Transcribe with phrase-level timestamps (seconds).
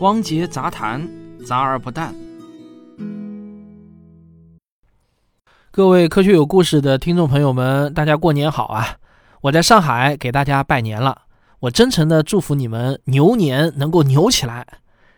[0.00, 1.08] 汪杰杂谈，
[1.44, 2.14] 杂而不淡。
[5.72, 8.98] 各位科学有故事的听众朋友们，大家过年好啊！
[9.40, 11.22] 我在上海给大家拜年了，
[11.58, 14.64] 我真诚的祝福你们牛年能够牛起来。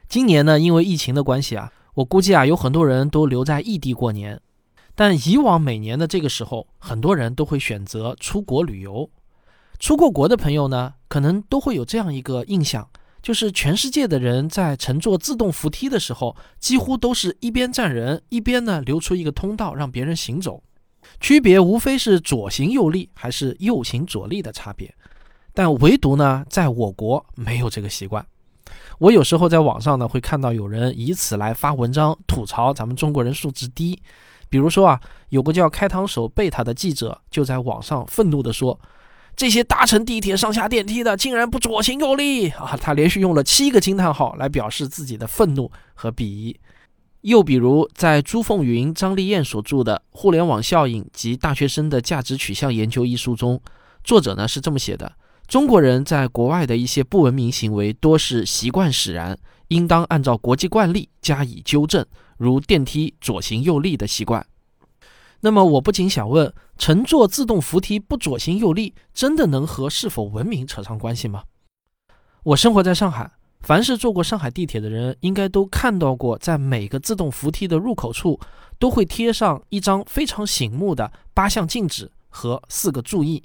[0.08, 4.40] 今年呢，因为疫情的关系啊，我估计啊，有很多人都留在异地过年。
[4.94, 9.10] 但以往每年的这个时候，很多人都会选择出国旅游。
[9.78, 12.88] 出过国的朋友呢，可能都会有这样一个印象。
[13.22, 20.62] 就是全世界的人在乘坐自动扶梯的时候，几乎都是一边站人，一边呢留出一个通道让别人行走，
[21.20, 24.94] 区别无非是左行右立还是右行左立的差别，
[25.52, 28.24] 但唯独呢在我国没有这个习惯。
[28.98, 34.00] 我有时候在网上呢会看到有人以此来发文章吐槽咱们中国人素质低，
[34.48, 38.80] 比如说啊，有个叫开膛手贝塔的记者就在网上愤怒地说。
[39.40, 42.76] 这些搭乘地铁上下电梯的，竟然不左行右立啊！
[42.78, 46.54] 他连续用了七个惊叹号来表示自己的愤怒和鄙夷。
[47.22, 53.58] 又比如，在朱凤云、张丽燕所著的《互联网效应及大学生的价值取向研究》一书中，
[54.04, 55.10] 作者呢是这么写的：
[55.48, 62.04] 中国人在国外的一些不文明行为多是习惯使然，应当按照国际惯例加以纠正，
[62.36, 64.44] 如电梯左行右立的习惯。
[65.42, 71.44] 那么我不仅想问，乘坐自动扶梯不左行右立，真的能和是否文明扯上关系吗？
[72.42, 73.30] 我生活在上海，
[73.60, 78.38] 凡是坐过上海地铁的人，应该都看到过，在每个自动扶梯的入口处，
[78.78, 83.42] 都会贴上一张非常醒目的八项禁止和四个注意。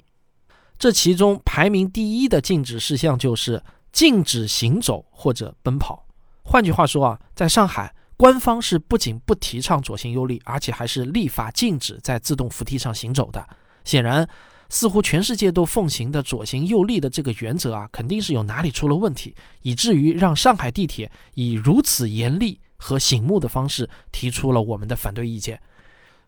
[0.78, 6.04] 这其中排名第一的禁止事项就是禁止行走或者奔跑。
[6.42, 7.95] 换句话说啊，在上海。
[8.16, 13.46] 官方是不仅不提倡左行右立，而且还是立法禁止在自动扶梯上行走的。
[13.84, 14.26] 显然，
[14.68, 25.60] 似乎全世界都奉行的左行右立的这个原则啊，肯定是有哪里出了问题，以至于让上海地铁以如此严厉和醒目的方式提出了我们的反对意见。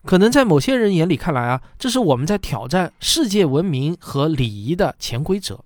[0.04, 5.64] 可能在某些人眼里看来啊，这是我们在挑战世界文明和礼仪的潜规则。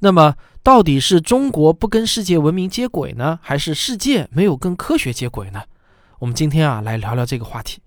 [0.00, 0.34] 那么，
[0.64, 5.62] 到底是中国不跟世界文明接轨呢，还是世界没有跟科学接轨呢？
[6.18, 7.82] 我们今天啊，来聊聊这个话题。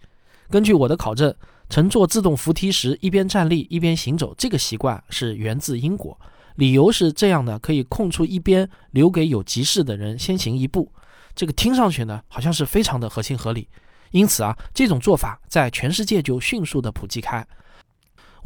[0.52, 1.34] 根据我的考证，
[1.72, 6.16] 乘坐自动扶梯时一边站立一边行走这个习惯是源自英国，
[6.58, 10.92] 理由是这样的，可以空出一边留给有急事的人先行一步。
[11.36, 13.68] 这个听上去呢，好像是非常的合情合理。
[14.12, 17.44] 因此啊，这种做法在全世界就迅速的普及开。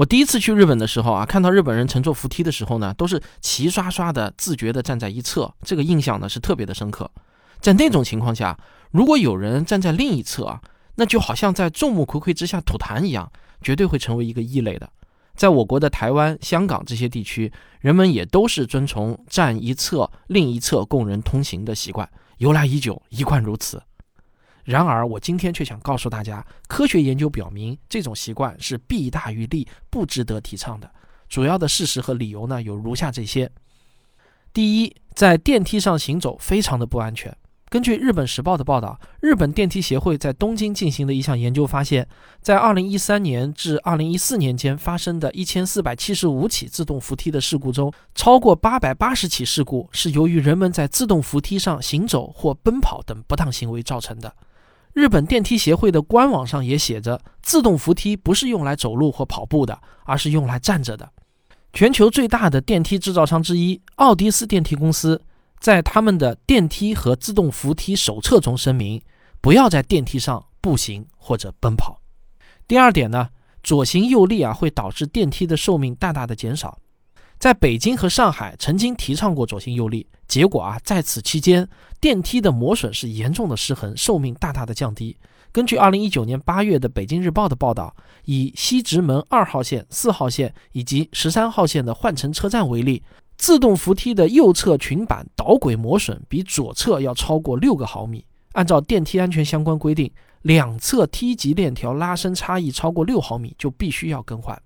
[0.02, 7.12] 我第一次去日本的时候啊，看到日本人乘坐扶梯的时候呢，都是齐刷刷的自觉的站在一侧，这个印象呢是特别的深刻。
[7.60, 8.58] 在那种情况下，
[8.90, 10.60] 如果有人站在另一侧啊，
[10.96, 13.32] 那就好像在众目睽睽之下吐痰一样，
[13.62, 14.90] 绝对会成为一个异类的。
[15.36, 23.80] 在我国的台湾、香港这些地区，人们也都是遵从站一侧，另一侧供人通行的习惯，由来已久，一贯如此。
[24.64, 30.90] 然而，我今天却想告诉大家，科学研究表明，这种习惯是弊大于利，不值得提倡的。
[31.28, 33.50] 主要的事实和理由呢，有如下这些：
[34.54, 37.36] 第一，在电梯上行走非常的不安全。
[37.70, 42.06] 根据日本时报的报道，日本电梯协会在东京进行的一项研究发现，
[42.42, 54.36] 在2013年至2014年间发生的一千四百七十五起自动扶梯的事故中，超过八百八十起事故是由于人们在自动扶梯上行走或奔跑等不当行为造成的。
[54.94, 61.10] 日本电梯协会的官网上也写着，自动扶梯不是用来走路或跑步的，而是用来站着的。
[61.74, 65.22] 全球最大的电梯制造商之一奥迪斯电梯公司
[65.60, 69.02] 在他们的电梯和自动扶梯手册中声明，
[69.40, 72.02] 不要在电梯上步行或者奔跑。
[72.68, 73.30] 第二点呢，
[73.64, 76.78] 左行右立啊会导致电梯的寿命大大的减少。
[77.42, 81.68] 在北京和上海曾经提倡过左行右立，结果啊，在此期间，
[82.00, 85.18] 电梯的磨损是严重的失衡，寿命大大的降低。
[85.52, 93.02] 根据2019年8月的《北京日报》的报道，以西直门二号线、四号线以及十三号线的换乘车站为例，
[93.40, 98.24] 自动扶梯的右侧裙板导轨磨损比左侧要超过六个毫米。
[98.52, 100.12] 按照电梯安全相关规定，
[100.44, 104.62] 两侧梯级链条拉伸差异超过六毫米就必须要更换。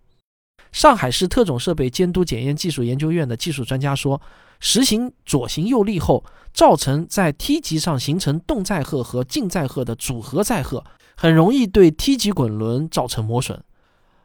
[0.76, 4.22] 上海市特种设备监督检验技术研究院的技术专家说，
[4.60, 10.84] 实行左行右立后，造成在梯级上形成动载荷和静载荷的组合载荷，
[11.16, 13.64] 很容易对梯级滚轮造成磨损。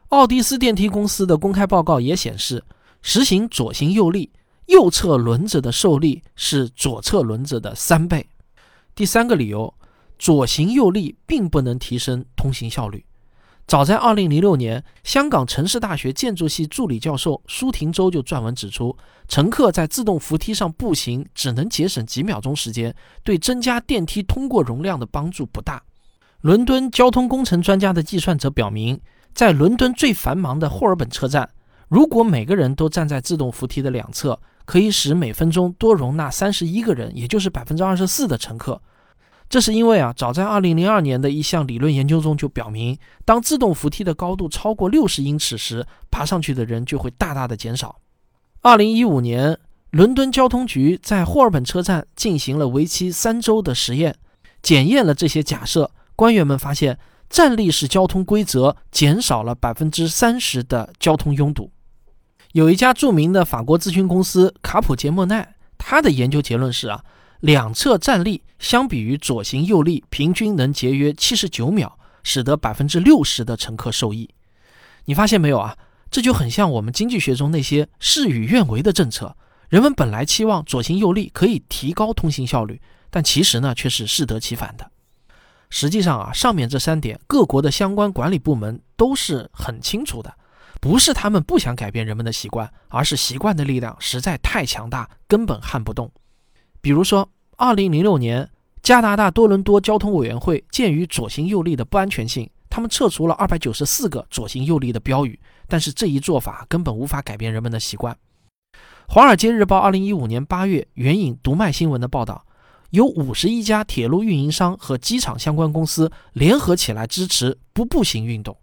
[0.09, 2.65] 奥迪斯电梯公司的公开报告也显示，
[3.01, 4.29] 实行左行右立，
[4.65, 8.27] 右侧轮子的受力是左侧轮子的三倍。
[8.93, 9.73] 第三个理由，
[10.19, 13.05] 左行右立并不能提升通行效率。
[13.71, 18.97] 早在2006年，香港城市大学建筑系助理教授舒廷洲就撰文指出，
[19.29, 25.81] 乘客在自动扶梯上步行只能节省几秒钟时间，对增加电梯通过容量的帮助不大。
[26.41, 28.99] 伦敦交通工程专家的计算则表明，
[29.33, 31.49] 在伦敦最繁忙的霍尔本车站，
[31.87, 38.81] 如果每个人都站在自动扶梯的两侧，可以使每分钟多容纳三十一个人，也就是百分之二十四的乘客。
[39.51, 47.97] 这是因为啊，早在二零零二年的一项理论研究中就表明，当自动扶梯的高度超过六十英尺时，爬上去的人就会大大的减少。
[48.61, 49.59] 二零一五年，
[49.89, 54.15] 伦敦交通局在霍尔本车站进行了为期三周的实验，
[54.61, 55.91] 检验了这些假设。
[56.15, 56.97] 官员们发现，
[57.29, 61.69] 站立式交通规则减少了百分之三十的交通拥堵。
[62.53, 67.03] 有一家著名的法国咨询公司卡普杰莫奈，他的研究结论是啊。
[67.41, 74.29] 两侧站立相比于左行右立，平均能节约七十九秒，使得百分之六十的乘客受益。
[75.05, 75.75] 你发现没有啊？
[76.11, 79.35] 这就很像我们经济学中那些事与愿违的政策。
[79.69, 82.79] 人们本来期望左行右立可以提高通行效率，
[83.09, 84.91] 但其实呢却是适得其反的。
[85.71, 90.31] 实际上啊，上面这三点，各国的相关管理部门都是很清楚的，
[90.79, 96.11] 不是他们不想改变人们的习惯，而是习惯的力量实在太强大，根本撼不动。
[96.81, 98.49] 比如说，二零零六年，
[98.81, 105.39] 加拿大多伦多交通委员会鉴于左行右立的不安全性，他们撤除了二百九十四个左行右立的标语。
[105.67, 108.17] 但是这一做法根本无法改变人们的习惯。
[109.07, 112.43] 华尔街日报二零一五年八月援引读卖新闻的报道，
[112.89, 118.57] 有五十一家铁路运营商和机场相关公司联合起来支持不步行运动。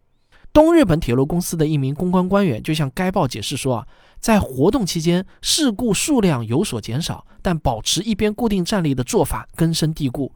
[0.52, 3.86] 东日本铁路公司的一名公关官员就向该报解释说：“啊。”
[4.20, 10.32] 在活动期间，事故数量有所减少，但保持一边固定站立的做法根深蒂固。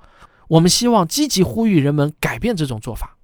[0.48, 3.16] 我们希望积极呼吁人们改变这种做法。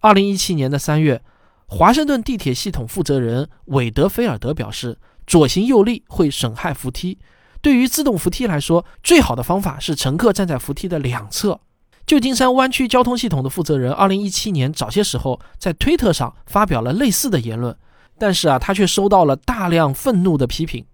[0.00, 1.22] 二零一七年的三月，
[1.66, 7.18] 华盛顿地铁系统负责人韦德菲尔德表示，左行右立会损害扶梯。
[7.60, 11.60] 对于自动扶梯来说，最好的方法是乘客站在扶梯的两侧。
[12.06, 17.76] 旧金山湾区交通系统的负责人二零一七年早些时候在推特上发表了类似的言论。
[18.18, 20.84] 但是啊，他却收到了大量愤怒的批评。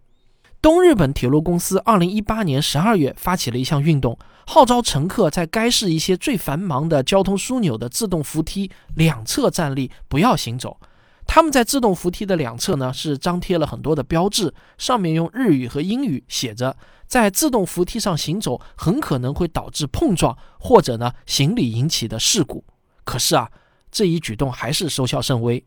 [0.61, 4.17] 东日本铁路公司二零一八年十二月发起了一项运动，
[4.47, 10.79] 号召乘客在该市一些最繁忙的交通枢纽的自动扶梯两侧站立，不要行走。
[11.27, 16.77] 他们在自动扶梯的两侧呢，是张贴了很多的标志，上面用日语和英语写着
[17.07, 22.65] ：“在自动扶梯上行走很可能会导致碰撞或者呢行李引起的事故。”
[23.05, 23.51] 可是啊，
[23.91, 25.65] 这一举动还是收效甚微。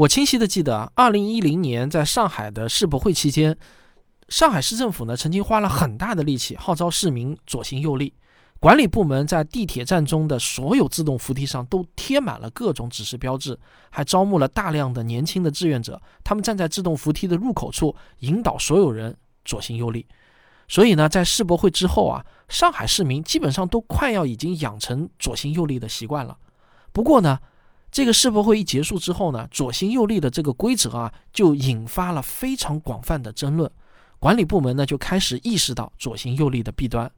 [0.00, 3.54] 我清晰的记得，二零一零年在上海的世博会期间，
[4.30, 8.14] 上海市政府呢曾经花了很大的力气号召市民左行右立。
[8.58, 13.58] 管理部门在地铁站中的所有自动扶梯上都贴满了各种指示标志，
[13.90, 19.14] 还招募了大量的年轻的志愿者，他们站在自动扶梯的入口处引导所有人
[19.44, 20.06] 左行右立。
[20.66, 26.38] 所以呢，在世博会之后啊，上海市民基本上都快要已经养成左行右立的习惯了。
[26.90, 27.38] 不过呢，
[27.90, 33.70] 这个世博会一结束之后呢，左行右立的这个规则啊，就引发了非常广泛的争论。
[34.18, 37.10] 管理部门呢就开始意识到左行右立的弊端。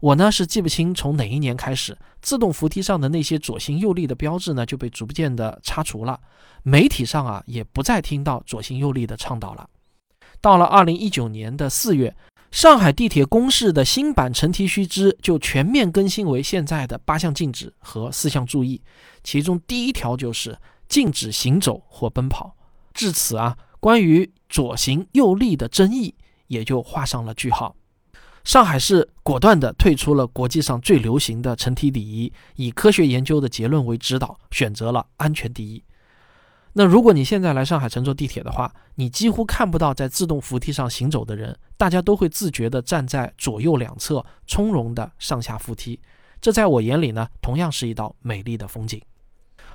[0.00, 6.18] 我呢是记不清从哪一年开始，自动扶梯上的那些左行右立的标志呢就被逐渐的擦除了。
[6.62, 9.68] 媒体上啊也不再听到左行右立的倡导了。
[10.40, 12.14] 到了二零一九年的四月。
[12.50, 18.82] 上海地铁公示的新版乘梯须知就全面更新为现在的八项禁止和四项注意，
[19.22, 20.58] 其中第一条就是
[20.88, 22.56] 禁止行走或奔跑。
[22.92, 26.14] 至此啊，关于左行右立的争议
[26.48, 27.76] 也就画上了句号。
[28.42, 35.82] 上海市果断地退出了国际上最流行的乘梯礼仪，以科学研究的结论为指导，选择了安全第一。
[36.72, 45.98] 那如果你现在来上海乘坐地铁的话，你几乎看不到在自动扶梯上行走的人，大家都会自觉地站在左右两侧，从容地上下扶梯。
[46.40, 49.02] 这在我眼里呢，同样是一道美丽的风景。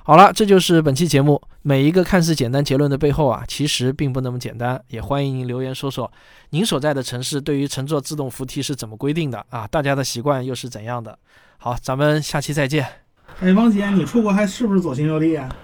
[0.02, 1.40] 好了，这就是本期节目。
[1.62, 4.80] 每一个看似简单结论的背后啊，其实并不那么简单。
[4.88, 6.10] 也欢迎您留言说说，
[6.50, 9.66] 您所在的城市对于乘坐自动扶梯是怎么规定的啊？
[9.66, 11.18] 大家的习惯又是怎样的？
[11.58, 12.86] 好，咱们下期再见。
[13.40, 15.54] 哎，王姐，你出国还是不是左行右立啊？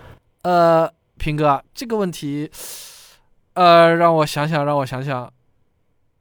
[0.43, 0.93] 呃。
[1.23, 2.51] 平哥，这个问题，
[3.55, 5.33] 呃，让我想想，让我想想。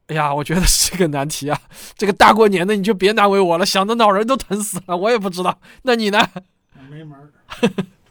[0.06, 1.60] 哎呀，我觉得是个难题啊！
[1.96, 4.96] 这个大过年的，你就别难为我了，想的脑仁都疼死了。
[4.96, 6.28] 我也不知道，那你呢？
[6.88, 7.32] 没门儿。